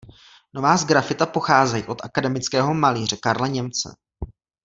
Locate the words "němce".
3.47-3.91